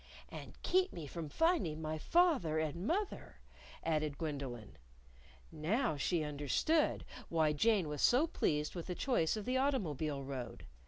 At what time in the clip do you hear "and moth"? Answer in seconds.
2.57-3.13